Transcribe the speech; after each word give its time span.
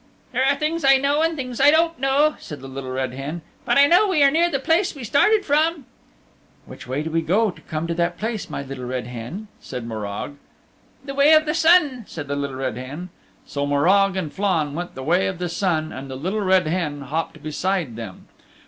"There 0.31 0.43
are 0.43 0.55
things 0.55 0.83
I 0.83 0.97
know 0.97 1.21
and 1.21 1.35
things 1.35 1.61
I 1.61 1.69
don't 1.69 1.99
know," 1.99 2.35
said 2.39 2.59
the 2.59 2.67
Little 2.67 2.89
Red 2.89 3.13
Hen, 3.13 3.43
"but 3.65 3.77
I 3.77 3.85
know 3.85 4.07
we 4.07 4.23
are 4.23 4.31
near 4.31 4.49
the 4.49 4.57
place 4.57 4.95
we 4.95 5.03
started 5.03 5.45
from." 5.45 5.85
"Which 6.65 6.87
way 6.87 7.03
do 7.03 7.11
we 7.11 7.21
go 7.21 7.51
to 7.51 7.61
come 7.61 7.85
to 7.85 7.93
that 7.93 8.17
place, 8.17 8.49
my 8.49 8.63
Little 8.63 8.85
Red 8.85 9.05
Hen?" 9.05 9.47
said 9.59 9.85
Morag. 9.85 10.37
"The 11.05 11.13
way 11.13 11.33
of 11.33 11.45
the 11.45 11.53
sun," 11.53 12.05
said 12.07 12.27
the 12.27 12.35
Little 12.35 12.55
Red 12.57 12.77
Hen. 12.77 13.09
So 13.45 13.67
Morag 13.67 14.15
and 14.15 14.33
Flann 14.33 14.73
went 14.73 14.95
the 14.95 15.03
way 15.03 15.27
of 15.27 15.37
the 15.37 15.49
sun 15.49 15.93
and 15.93 16.09
the 16.09 16.15
Little 16.15 16.41
Red 16.41 16.65
Hen 16.65 17.01
hopped 17.01 17.43
beside 17.43 17.95
them. 17.95 18.27